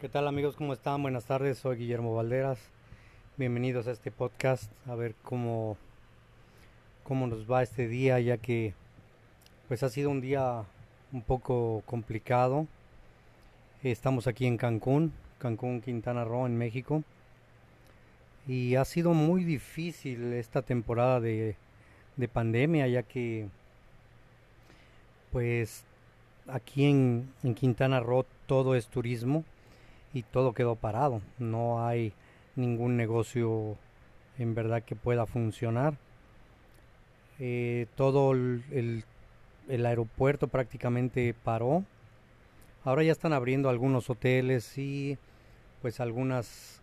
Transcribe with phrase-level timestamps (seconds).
[0.00, 0.54] ¿Qué tal amigos?
[0.54, 1.02] ¿Cómo están?
[1.02, 2.60] Buenas tardes, soy Guillermo Valderas.
[3.36, 5.76] Bienvenidos a este podcast, a ver cómo,
[7.02, 8.74] cómo nos va este día, ya que
[9.66, 10.62] pues ha sido un día
[11.10, 12.68] un poco complicado.
[13.82, 17.02] Estamos aquí en Cancún, Cancún, Quintana Roo, en México.
[18.46, 21.56] Y ha sido muy difícil esta temporada de,
[22.16, 23.48] de pandemia, ya que
[25.32, 25.82] pues
[26.46, 29.44] aquí en, en Quintana Roo todo es turismo
[30.12, 31.20] y todo quedó parado.
[31.38, 32.12] No hay
[32.56, 33.76] ningún negocio
[34.38, 35.94] en verdad que pueda funcionar.
[37.38, 39.04] Eh, todo el,
[39.68, 41.84] el, aeropuerto prácticamente paró.
[42.84, 45.18] Ahora ya están abriendo algunos hoteles y
[45.82, 46.82] pues algunas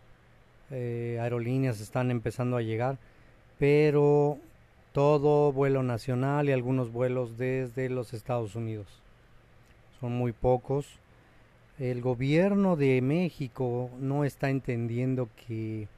[0.70, 2.98] eh, aerolíneas están empezando a llegar,
[3.58, 4.38] pero
[4.92, 8.86] todo vuelo nacional y algunos vuelos desde los Estados Unidos.
[10.00, 10.98] Son muy pocos
[11.78, 15.88] el gobierno de México no está entendiendo que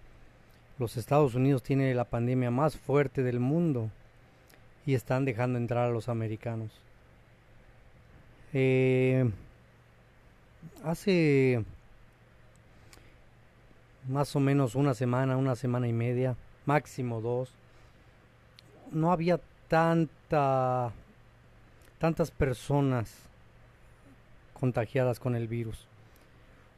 [0.79, 3.91] los Estados Unidos tienen la pandemia más fuerte del mundo
[4.87, 6.71] y están dejando entrar a los americanos.
[8.53, 9.31] Eh,
[10.83, 11.65] hace
[14.09, 17.53] más o menos una semana, una semana y media, máximo dos,
[18.91, 20.93] no había tanta
[21.99, 23.28] tantas personas
[24.59, 25.87] contagiadas con el virus.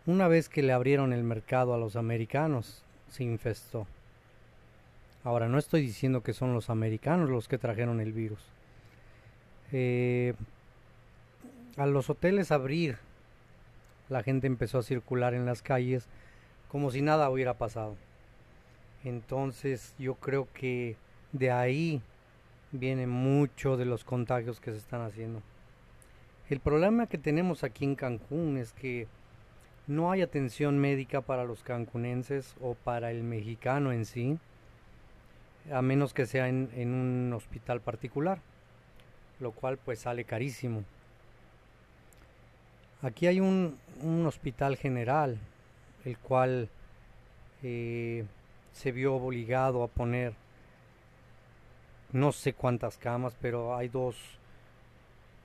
[0.06, 3.86] Una vez que le abrieron el mercado a los americanos, se infestó.
[5.24, 8.40] Ahora, no estoy diciendo que son los americanos los que trajeron el virus.
[9.72, 10.34] Eh,
[11.76, 12.98] a los hoteles abrir,
[14.08, 16.06] la gente empezó a circular en las calles
[16.68, 17.96] como si nada hubiera pasado.
[19.04, 20.96] Entonces yo creo que
[21.32, 22.00] de ahí
[22.72, 25.42] viene mucho de los contagios que se están haciendo.
[26.50, 29.06] El problema que tenemos aquí en Cancún es que
[29.86, 34.36] no hay atención médica para los cancunenses o para el mexicano en sí,
[35.72, 38.40] a menos que sea en, un hospital particular,
[39.38, 40.82] lo cual pues sale carísimo.
[43.02, 43.78] Aquí hay un,
[44.26, 45.38] hospital general,
[46.04, 46.68] el cual
[47.62, 48.24] eh,
[48.72, 50.32] se vio obligado a poner
[52.12, 54.39] no sé cuántas camas, pero hay dos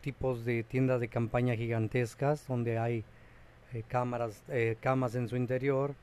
[0.05, 3.03] tipos de tiendas de campaña gigantescas donde hay
[3.73, 5.95] eh, cámaras, eh, camas en su interior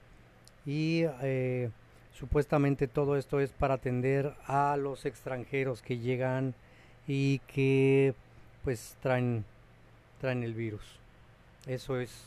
[0.67, 1.71] y eh,
[2.13, 6.53] supuestamente todo esto es para atender a los extranjeros que llegan
[7.07, 8.15] y que
[8.65, 9.45] pues traen
[10.21, 10.99] traen el virus.
[11.69, 12.25] Eso es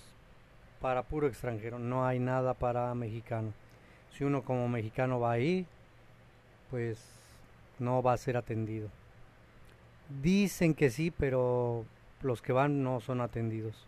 [0.79, 3.51] para puro extranjero, no hay nada para mexicano.
[4.17, 5.65] Si uno como mexicano va ahí,
[6.71, 7.03] pues
[7.79, 8.87] no va a ser atendido.
[10.09, 11.85] Dicen que sí, pero
[12.21, 13.85] los que van no son atendidos.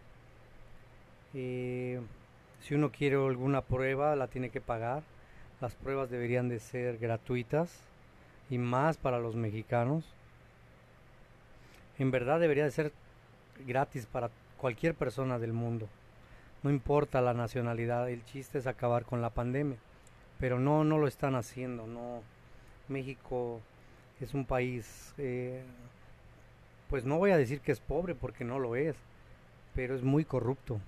[1.33, 2.01] Eh,
[2.61, 5.03] si uno quiere alguna prueba, la tiene que pagar.
[5.61, 7.79] Las pruebas deberían de ser gratuitas
[8.49, 10.05] y más para los mexicanos.
[11.99, 12.91] En verdad debería de ser
[13.65, 15.87] gratis para cualquier persona del mundo.
[16.63, 19.77] No importa la nacionalidad, el chiste es acabar con la pandemia.
[20.39, 21.87] Pero no, no lo están haciendo.
[21.87, 22.21] No,
[22.87, 23.61] México
[24.19, 25.63] es un país eh,
[26.89, 28.95] pues no voy a decir que es pobre porque no lo es,
[29.75, 30.79] pero es muy corrupto.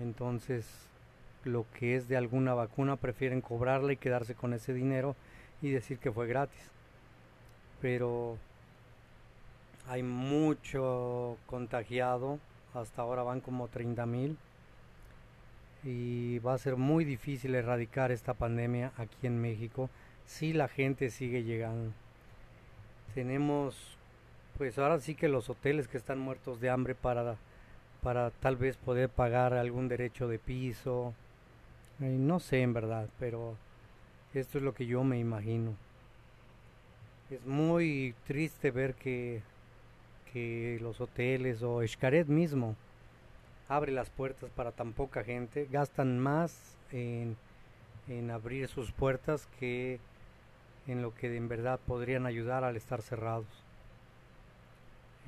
[0.00, 0.66] Entonces,
[1.44, 5.14] lo que es de alguna vacuna prefieren cobrarla y quedarse con ese dinero
[5.62, 6.70] y decir que fue gratis.
[7.80, 8.36] Pero
[9.88, 12.38] hay mucho contagiado,
[12.72, 14.36] hasta ahora van como 30 mil
[15.84, 19.90] y va a ser muy difícil erradicar esta pandemia aquí en México
[20.26, 21.92] si la gente sigue llegando.
[23.14, 23.98] Tenemos
[24.56, 27.36] pues ahora sí que los hoteles que están muertos de hambre para,
[28.02, 31.14] para tal vez poder pagar algún derecho de piso.
[31.98, 33.56] no sé en verdad, pero
[34.32, 35.74] esto es lo que yo me imagino.
[37.30, 39.42] Es muy triste ver que,
[40.32, 42.76] que los hoteles o Escaret mismo
[43.68, 47.36] abre las puertas para tan poca gente, gastan más en,
[48.08, 49.98] en abrir sus puertas que
[50.86, 53.63] en lo que en verdad podrían ayudar al estar cerrados.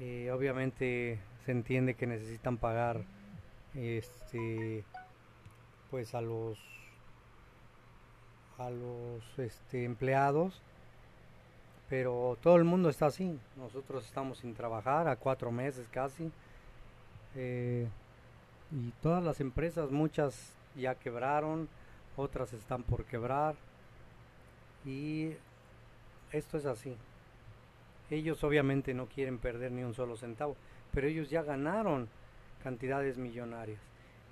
[0.00, 3.02] Eh, obviamente se entiende que necesitan pagar
[3.75, 4.84] este
[5.90, 6.58] pues a los
[8.58, 10.62] a los este, empleados
[11.88, 13.38] pero todo el mundo está así.
[13.56, 16.32] Nosotros estamos sin trabajar a cuatro meses casi.
[17.37, 17.87] Eh,
[18.72, 21.69] y todas las empresas muchas ya quebraron
[22.16, 23.54] otras están por quebrar.
[24.84, 25.32] Y
[26.32, 26.96] esto es así
[28.11, 30.56] ellos obviamente no quieren perder ni un solo centavo,
[30.93, 32.08] pero ellos ya ganaron
[32.62, 33.81] cantidades millonarias.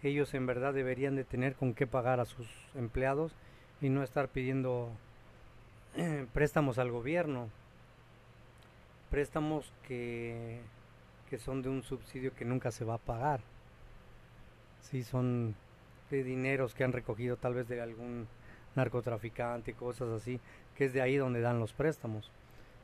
[0.02, 3.32] ellos en verdad deberían de tener con qué pagar a sus empleados
[3.80, 4.90] y no estar pidiendo
[5.96, 7.48] eh, préstamos al gobierno.
[9.10, 10.60] Préstamos que,
[11.30, 13.40] que son de un subsidio que nunca se va a pagar.
[14.80, 15.54] Sí, son
[16.10, 18.26] de dineros que han recogido tal vez de algún
[18.74, 20.40] narcotraficante, cosas así,
[20.76, 22.30] que es de ahí donde dan los préstamos.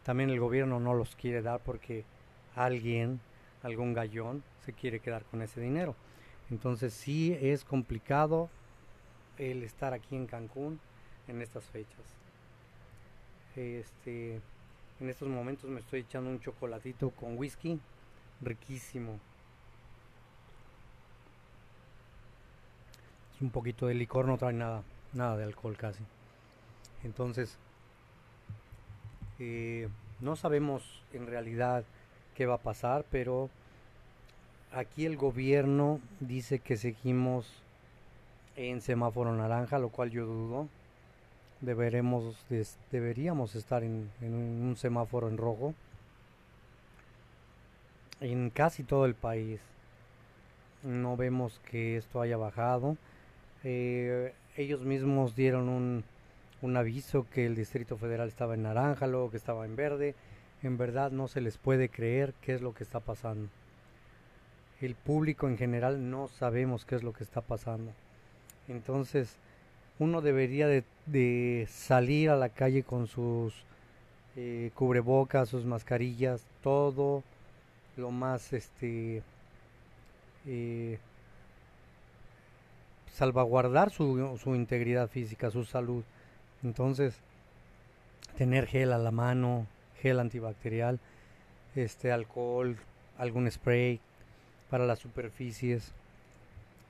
[0.04, 2.04] También el gobierno no los quiere dar porque
[2.56, 3.20] alguien,
[3.62, 5.94] algún gallón, se quiere quedar con ese dinero.
[6.50, 8.48] Entonces sí es complicado
[9.38, 10.80] el estar aquí en Cancún
[11.28, 12.04] en estas fechas.
[13.56, 14.40] Este,
[15.00, 17.78] en estos momentos me estoy echando un chocolatito con whisky,
[18.40, 19.18] riquísimo.
[23.34, 24.82] Es un poquito de licor, no trae nada,
[25.12, 26.02] nada de alcohol casi.
[27.02, 27.56] Entonces,
[29.40, 29.88] eh,
[30.20, 31.84] no sabemos en realidad
[32.36, 33.48] qué va a pasar, pero
[34.72, 37.50] aquí el gobierno dice que seguimos
[38.56, 40.68] en semáforo naranja, lo cual yo dudo.
[41.62, 42.36] Deberemos,
[42.90, 45.74] deberíamos estar en, un semáforo en rojo
[48.20, 49.60] en casi todo el país.
[50.82, 52.96] No vemos que esto haya bajado.
[53.64, 56.04] Eh, ellos mismos dieron un,
[56.62, 60.14] un aviso que el Distrito Federal estaba en naranja, luego que estaba en verde.
[60.62, 63.48] En verdad no se les puede creer qué es lo que está pasando.
[64.80, 67.92] El público en general no sabemos qué es lo que está pasando.
[68.68, 69.36] Entonces,
[69.98, 73.54] uno debería de, salir a la calle con sus
[74.36, 77.22] eh, cubrebocas, sus mascarillas, todo
[77.96, 79.22] lo más este
[80.46, 80.98] eh,
[83.12, 86.04] salvaguardar su, su integridad física, su salud.
[86.62, 87.14] Entonces,
[88.36, 89.66] tener gel a la mano,
[90.00, 91.00] gel antibacterial,
[91.74, 92.76] este alcohol,
[93.18, 94.00] algún spray
[94.68, 95.92] para las superficies.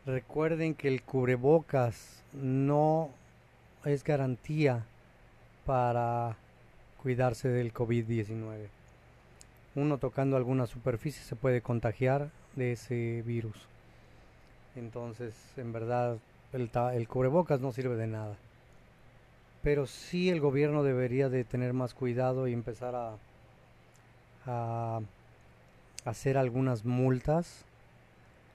[0.06, 3.10] Recuerden que el cubrebocas no
[3.84, 4.84] es garantía
[5.66, 6.36] para
[7.02, 8.68] cuidarse del COVID-19.
[9.76, 13.56] Uno tocando alguna superficie se puede contagiar de ese virus.
[14.74, 16.18] Entonces, en verdad,
[16.52, 18.36] el, el cubrebocas no sirve de nada
[19.62, 23.16] pero sí el gobierno debería de tener más cuidado y empezar a,
[26.04, 27.64] hacer algunas multas,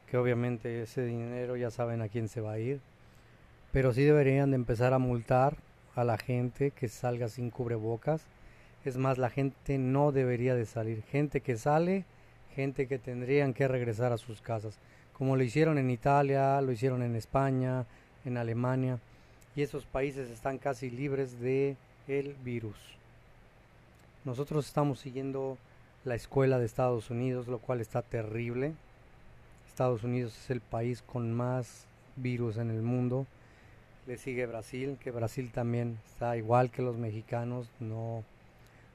[0.10, 2.82] que obviamente ese dinero ya saben a quién se va a ir,
[3.72, 5.56] pero sí deberían de empezar a multar
[5.96, 8.26] a la gente que salga sin cubrebocas.
[8.84, 11.04] Es más, la gente no debería de salir.
[11.04, 12.04] Gente que sale,
[12.56, 14.80] gente que tendrían que regresar a sus casas,
[15.14, 17.86] como lo hicieron en Italia, lo hicieron en España,
[18.26, 19.00] en Alemania
[19.56, 22.76] y esos países están casi libres de el virus.
[24.26, 25.58] Nosotros estamos siguiendo
[26.04, 28.74] la escuela de Estados Unidos, lo cual está terrible.
[29.68, 31.86] Estados Unidos es el país con más
[32.16, 33.26] virus en el mundo.
[34.08, 38.24] Le sigue Brasil, que Brasil también está igual que los mexicanos, no,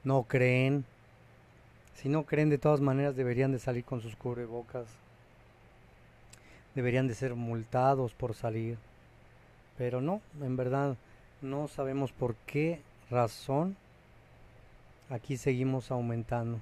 [0.03, 0.85] no creen.
[1.95, 4.87] Si no creen, de todas maneras deberían de salir con sus cubrebocas.
[6.75, 8.77] Deberían de ser multados por salir.
[9.77, 10.95] Pero no, en verdad
[11.41, 13.75] no sabemos por qué razón
[15.09, 16.59] aquí seguimos aumentando.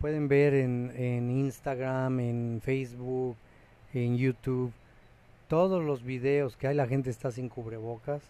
[0.00, 3.36] Pueden ver en, en Instagram, en Facebook,
[3.94, 4.72] en YouTube,
[5.48, 8.20] todos los videos que hay, la gente está sin cubrebocas.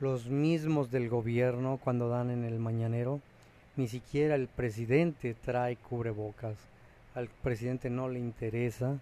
[0.00, 3.20] Los mismos del gobierno cuando dan en el mañanero.
[3.76, 6.56] Ni siquiera el presidente trae cubrebocas.
[7.14, 8.98] Al presidente no le interesa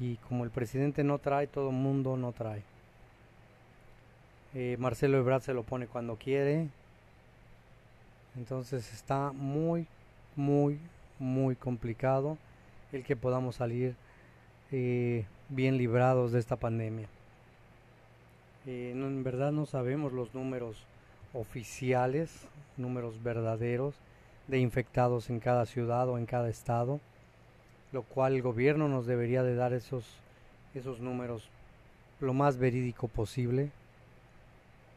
[0.00, 2.62] y como el presidente no trae, todo el mundo no trae.
[4.54, 6.68] Eh, Marcelo Ebrard se lo pone cuando quiere.
[8.36, 9.86] Entonces está muy,
[10.36, 10.78] muy,
[11.18, 12.36] muy complicado
[12.92, 13.94] el que podamos salir
[14.72, 17.08] eh, bien librados de esta pandemia.
[18.66, 20.84] Eh, en verdad no sabemos los números
[21.32, 22.46] oficiales,
[22.76, 23.94] números verdaderos
[24.48, 27.00] de infectados en cada ciudad o en cada estado
[27.94, 30.04] lo cual el gobierno nos debería de dar esos,
[30.74, 31.48] esos números
[32.18, 33.70] lo más verídico posible,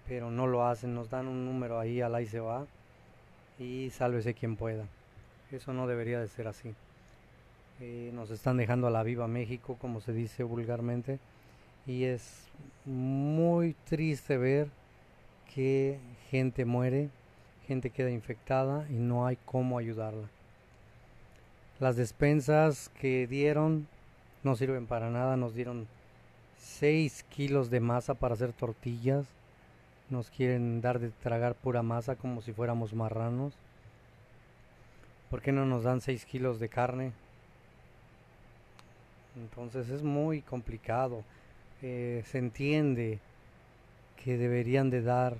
[0.08, 2.66] pero no lo hacen, nos dan un número ahí, al ahí se va,
[3.60, 4.86] y sálvese quien pueda.
[5.51, 6.74] Eso no debería de ser así.
[7.82, 11.20] Eh, nos están dejando a la viva México, como se dice vulgarmente,
[11.86, 12.48] y es
[12.84, 14.70] muy triste ver
[15.54, 16.00] que
[16.32, 17.12] gente muere,
[17.68, 20.27] gente queda infectada y no hay cómo ayudarla.
[21.79, 23.88] Las despensas que dieron
[24.43, 25.38] no sirven para nada.
[25.38, 25.88] Nos dieron
[26.57, 29.27] 6 kilos de masa para hacer tortillas.
[30.10, 33.53] Nos quieren dar de tragar pura masa como si fuéramos marranos.
[35.29, 37.12] ¿Por qué no nos dan 6 kilos de carne?
[39.36, 41.24] Entonces es muy complicado.
[41.84, 43.19] Eh, se entiende
[44.24, 45.38] que deberían de dar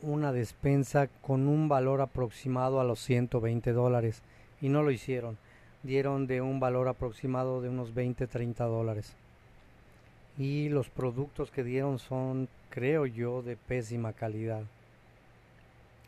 [0.00, 4.22] una despensa con un valor aproximado a los 120 dólares
[4.64, 5.36] y no lo hicieron.
[5.82, 9.14] Dieron de un valor aproximado de unos 20, 30 dólares.
[10.38, 14.62] Y los productos que dieron son, creo yo, de pésima calidad.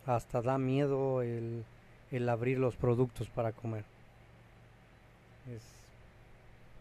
[0.06, 1.64] Hasta da miedo el,
[2.10, 3.84] el abrir los productos para comer.
[5.54, 5.62] Es,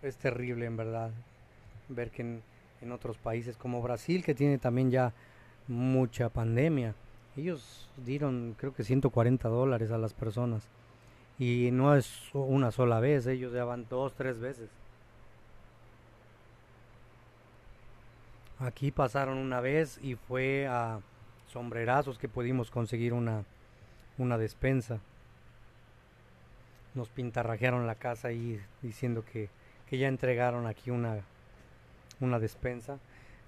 [0.02, 1.12] es terrible en verdad
[1.90, 2.42] ver que en,
[2.82, 5.12] en otros países como Brasil, que tiene también ya
[5.68, 6.96] mucha pandemia,
[7.36, 10.70] ellos dieron creo que 140 dólares a las personas.
[11.38, 14.70] Y no es una sola vez, ellos ya van dos, tres veces.
[18.60, 21.00] Aquí pasaron una vez y fue a
[21.52, 23.44] sombrerazos que pudimos conseguir una,
[24.18, 25.00] una despensa.
[26.94, 29.50] Nos pintarrajearon la casa ahí diciendo que,
[29.90, 31.18] que ya entregaron aquí una,
[32.22, 32.98] una despensa.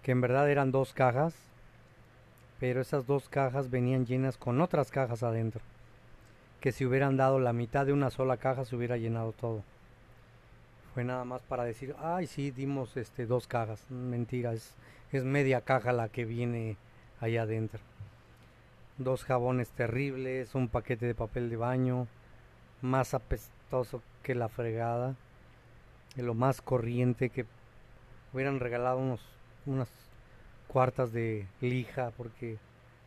[0.03, 1.33] Que en verdad eran dos cajas
[2.59, 5.61] pero esas dos cajas venían llenas con otras cajas adentro,
[6.67, 9.63] que si hubieran dado la mitad de una sola caja se hubiera llenado todo.
[10.93, 13.89] Fue nada más para decir, ay sí, dimos este dos cajas.
[13.89, 14.73] Mentira, es,
[15.13, 16.75] es media caja la que viene
[17.21, 17.79] allá adentro.
[18.97, 22.05] Dos jabones terribles, un paquete de papel de baño,
[22.81, 25.15] más apestoso que la fregada,
[26.17, 27.45] de lo más corriente que
[28.33, 29.21] hubieran regalado unos,
[29.65, 29.87] unas
[30.67, 32.57] cuartas de lija porque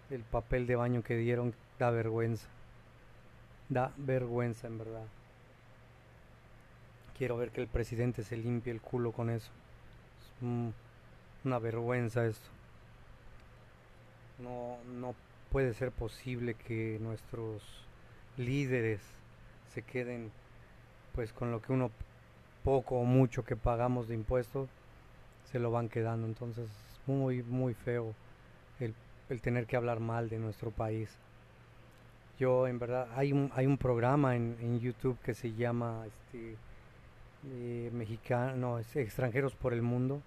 [0.09, 2.49] el papel de baño que dieron da vergüenza.
[3.71, 5.07] Da vergüenza en verdad.
[7.17, 9.51] Quiero ver que el presidente se limpie el culo con eso.
[10.19, 10.75] Es
[11.45, 12.49] una vergüenza esto.
[14.39, 15.15] No, no
[15.51, 17.63] puede ser posible que nuestros
[18.37, 19.01] líderes
[19.73, 20.31] se queden
[21.15, 21.91] pues con lo que uno
[22.65, 24.69] poco o mucho que pagamos de impuestos
[25.51, 26.69] se lo van quedando entonces
[27.07, 28.15] muy, muy feo
[28.79, 28.95] el,
[29.29, 31.11] el, tener que hablar mal de nuestro país.
[32.41, 36.57] Yo, en verdad, hay un, hay un programa en, en YouTube que se llama este,
[37.51, 40.23] eh, Extranjeros por el Mundo.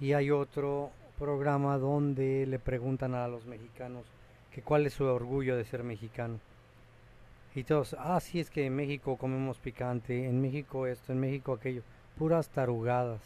[0.00, 4.06] Y hay otro programa donde le preguntan a los mexicanos
[4.50, 6.40] que cuál es su orgullo de ser mexicano.
[7.54, 11.52] Y todos, ah, sí, es que en México comemos picante, en México esto, en México
[11.52, 11.82] aquello,
[12.16, 13.20] puras tarugadas.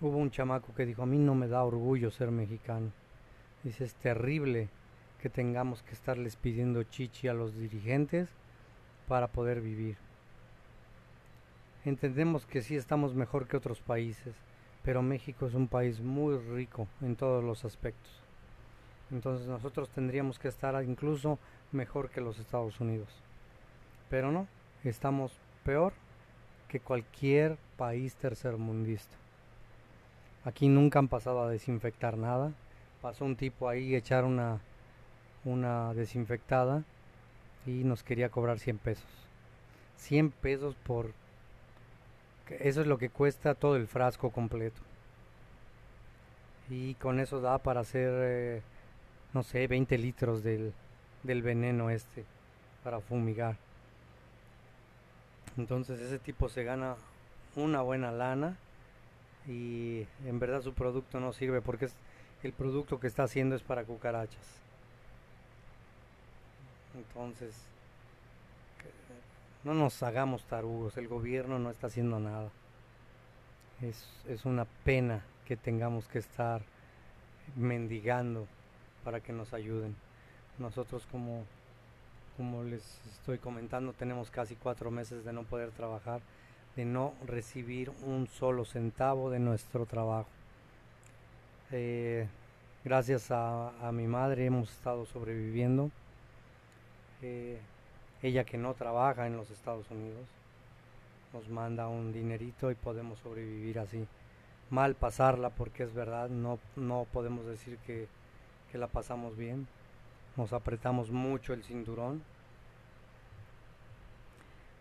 [0.00, 2.92] Hubo un chamaco que dijo, a mí no me da orgullo ser mexicano.
[3.64, 4.68] Dice, es terrible
[5.24, 8.28] que tengamos que estarles pidiendo chichi a los dirigentes
[9.08, 9.96] para poder vivir.
[11.86, 14.34] Entendemos que sí estamos mejor que otros países,
[14.82, 18.12] pero México es un país muy rico en todos los aspectos.
[19.10, 21.38] Entonces nosotros tendríamos que estar incluso
[21.72, 23.08] mejor que los Estados Unidos.
[24.10, 24.46] Pero no,
[24.84, 25.32] estamos
[25.64, 25.94] peor
[26.68, 29.16] que cualquier país tercermundista.
[30.44, 32.52] Aquí nunca han pasado a desinfectar nada.
[33.00, 34.60] Pasó un tipo ahí echar una,
[35.44, 36.84] una desinfectada
[37.66, 39.06] y nos quería cobrar 100 pesos.
[39.98, 41.12] 100 pesos por...
[42.48, 44.80] Eso es lo que cuesta todo el frasco completo.
[46.68, 48.62] Y con eso da para hacer, eh,
[49.32, 50.72] no sé, 20 litros del,
[51.22, 52.24] del veneno este
[52.82, 53.56] para fumigar.
[55.56, 56.96] Entonces ese tipo se gana
[57.56, 58.56] una buena lana
[59.46, 61.94] y en verdad su producto no sirve porque es,
[62.42, 64.63] el producto que está haciendo es para cucarachas.
[66.94, 67.54] Entonces,
[69.64, 72.50] no nos hagamos tarugos, el gobierno no está haciendo nada.
[73.82, 76.62] Es, es una pena que tengamos que estar
[77.56, 78.46] mendigando
[79.04, 79.94] para que nos ayuden.
[80.58, 81.44] Nosotros como,
[82.36, 86.20] como les estoy comentando, tenemos casi cuatro meses de no poder trabajar
[86.76, 90.28] de no recibir un solo centavo de nuestro trabajo.
[91.70, 92.26] Eh,
[92.84, 95.90] gracias a, mi madre hemos estado sobreviviendo.
[98.22, 100.26] Ella que no trabaja en los Estados Unidos
[101.32, 104.06] nos manda un dinerito y podemos sobrevivir así.
[104.70, 108.06] Mal pasarla porque es verdad, no, no podemos decir que,
[108.70, 109.66] que la pasamos bien.
[110.36, 112.22] Nos apretamos mucho el cinturón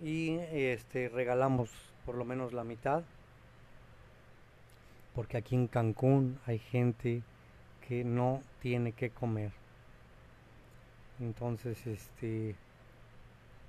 [0.00, 1.70] Y este regalamos
[2.04, 3.02] por lo menos la mitad.
[5.14, 7.22] Porque aquí en Cancún hay gente
[7.88, 9.52] que no tiene que comer.
[11.20, 12.54] Entonces este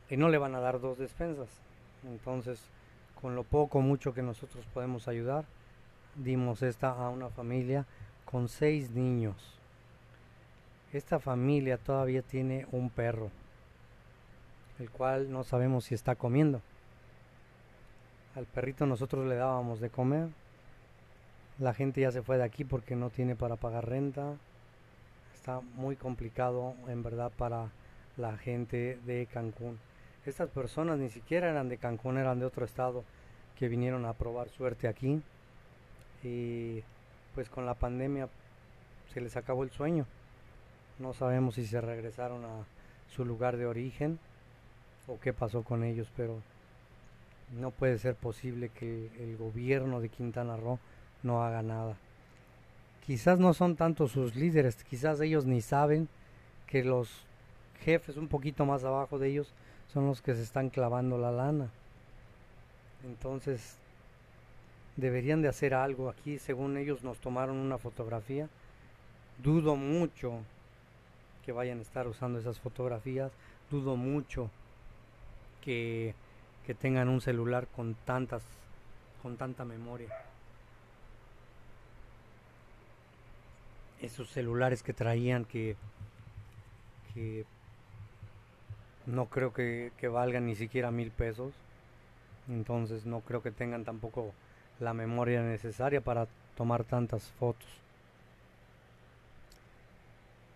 [0.10, 1.50] y no le van a dar dos despensas.
[2.06, 2.60] Entonces
[3.22, 5.46] con lo poco mucho que nosotros podemos ayudar
[6.16, 7.86] dimos esta a una familia
[8.26, 9.58] con seis niños.
[10.92, 13.30] Esta familia todavía tiene un perro
[14.80, 16.62] el cual no sabemos si está comiendo.
[18.36, 20.30] Al perrito nosotros le dábamos de comer.
[21.60, 24.36] La gente ya se fue de aquí porque no tiene para pagar renta.
[25.34, 27.70] Está muy complicado en verdad para
[28.16, 29.80] la gente de Cancún.
[30.26, 33.04] Estas personas ni siquiera eran de Cancún, eran de otro estado
[33.58, 35.22] que vinieron a probar suerte aquí.
[36.24, 36.84] Y
[37.34, 38.30] pues con la pandemia
[39.14, 40.06] se les acabó el sueño.
[41.00, 42.66] No sabemos si se regresaron a
[43.08, 44.20] su lugar de origen
[45.08, 46.42] o qué pasó con ellos, pero
[47.60, 50.80] no puede ser posible que el gobierno de Quintana Roo
[51.24, 51.96] no haga nada.
[53.06, 56.10] Quizás no son tanto sus líderes, quizás ellos ni saben
[56.68, 57.10] que los
[57.86, 59.54] jefes un poquito más abajo de ellos
[59.94, 61.70] son los que se están clavando la lana.
[63.06, 63.78] Entonces,
[64.98, 68.50] deberían de hacer algo aquí, según ellos nos tomaron una fotografía.
[69.42, 70.40] Dudo mucho
[71.46, 73.32] que vayan a estar usando esas fotografías,
[73.72, 74.50] dudo mucho
[75.62, 76.14] que,
[76.80, 78.44] tengan un celular con tantas
[79.24, 80.10] con tanta memoria.
[84.02, 85.76] Esos celulares que traían que,
[87.14, 87.46] que
[89.06, 91.54] no creo que, que valgan ni siquiera mil pesos.
[92.50, 94.34] Entonces no creo que tengan tampoco
[94.80, 97.68] la memoria necesaria para tomar tantas fotos.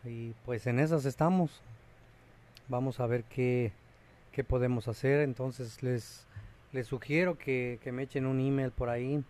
[0.04, 1.62] Y pues en esas estamos.
[2.68, 3.72] Vamos a ver qué,
[4.32, 5.22] qué podemos hacer.
[5.22, 6.26] Entonces les,
[6.72, 9.24] les sugiero que, que me echen un email por ahí.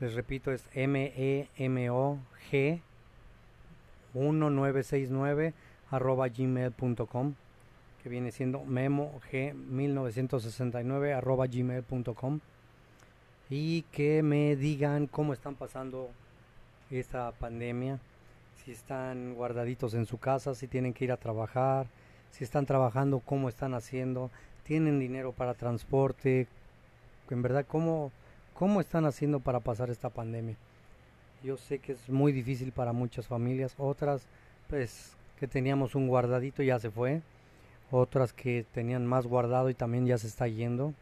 [0.00, 2.82] Les repito, es M-E-M-O-G
[4.14, 5.54] 1969
[5.90, 7.34] arroba gmail.com
[8.02, 12.40] que viene siendo memo g 1969 arroba gmail.com
[13.48, 16.10] y que me digan cómo están pasando
[16.90, 18.00] esta pandemia
[18.64, 21.86] si están guardaditos en su casa si tienen que ir a trabajar
[22.32, 24.30] si están trabajando, cómo están haciendo,
[24.64, 26.48] tienen dinero para transporte,
[27.30, 28.10] en verdad cómo,
[28.54, 30.56] cómo están haciendo para pasar esta pandemia.
[31.44, 34.22] Yo sé que es muy difícil para muchas familias, otras
[34.68, 37.20] pues que teníamos un guardadito ya se fue,
[37.90, 40.94] otras que tenían más guardado y también ya se está yendo.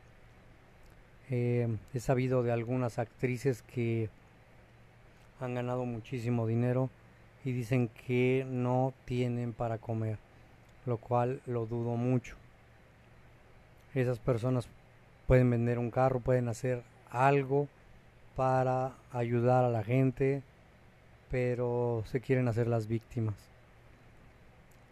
[1.31, 4.09] Eh, he sabido de algunas actrices que
[5.41, 6.91] han ganado muchísimo dinero
[7.45, 10.19] y dicen que no tienen para comer
[10.87, 12.37] lo cual lo dudo mucho.
[13.95, 14.69] Esas personas
[15.27, 17.69] pueden vender un carro, pueden hacer algo
[18.37, 20.43] para ayudar a la gente,
[21.31, 23.35] pero se quieren hacer las víctimas.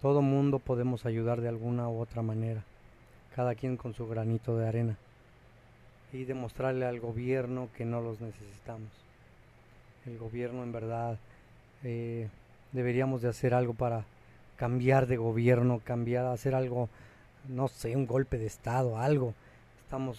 [0.03, 2.63] Todo mundo podemos ayudar de alguna u otra manera,
[3.35, 4.97] cada quien con su granito de arena,
[6.13, 8.91] y demostrarle al gobierno que no los necesitamos.
[10.07, 11.19] El gobierno en verdad
[11.83, 12.29] eh,
[12.73, 14.05] deberíamos de hacer algo para
[14.59, 16.91] cambiar de gobierno, cambiar, hacer algo,
[17.49, 19.33] no sé, un golpe de Estado, algo.
[19.85, 20.19] Estamos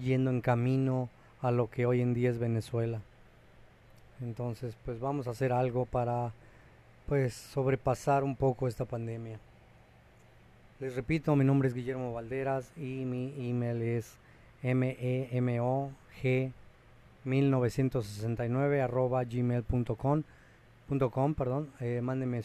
[0.00, 1.08] yendo en camino
[1.40, 3.00] a lo que hoy en día es Venezuela.
[4.20, 6.32] Entonces, pues vamos a hacer algo para
[7.06, 9.40] pues sobrepasar un poco esta pandemia.
[10.78, 14.16] Les repito, mi nombre es Guillermo Valderas y mi email es
[14.62, 15.90] memog
[17.24, 20.22] 1969 arroba gmail.com
[21.34, 22.42] perdón, eh, mándenme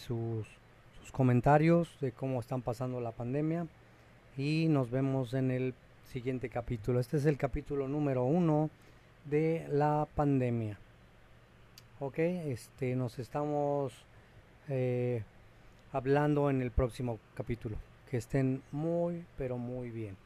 [1.05, 3.67] sus comentarios de cómo están pasando la pandemia
[4.37, 5.75] y nos vemos en el
[6.11, 6.99] siguiente capítulo.
[6.99, 8.71] Este es el capítulo número uno
[9.25, 10.79] de la pandemia.
[11.99, 13.93] Ok, este, nos estamos
[14.67, 15.21] eh,
[15.91, 17.77] hablando en el próximo capítulo.
[18.09, 20.17] Que estén muy, pero muy bien.